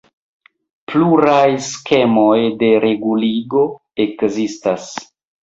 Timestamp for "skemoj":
1.65-2.39